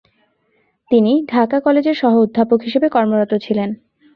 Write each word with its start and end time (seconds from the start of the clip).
তিনি 0.91 1.11
ঢাকা 1.29 1.57
কলেজের 1.59 1.95
সহঅধ্যাপক 2.01 2.59
হিসেবে 2.63 2.87
কর্মরত 2.89 3.31
ছিলেন। 3.45 3.69